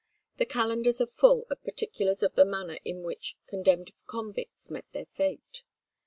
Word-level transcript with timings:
The 0.37 0.47
calendars 0.47 0.99
are 0.99 1.05
full 1.05 1.45
of 1.51 1.63
particulars 1.63 2.23
of 2.23 2.33
the 2.33 2.43
manner 2.43 2.79
in 2.83 3.03
which 3.03 3.37
condemned 3.45 3.91
convicts 4.07 4.71
met 4.71 4.85
their 4.93 5.05
fate. 5.05 5.61